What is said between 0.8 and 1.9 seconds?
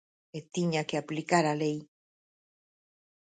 que aplicar a lei.